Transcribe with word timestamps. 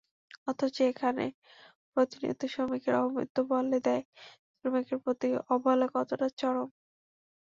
অথচ 0.47 0.75
এখানে 0.87 1.25
প্রতিনিয়ত 1.93 2.41
শ্রমিকের 2.53 2.93
অপমৃত্যু 2.99 3.41
বলে 3.51 3.77
দেয় 3.87 4.03
শ্রমিকের 4.57 4.97
প্রতি 5.03 5.27
অবহেলা 5.53 5.87
কতটা 5.95 6.27
চরম। 6.39 6.69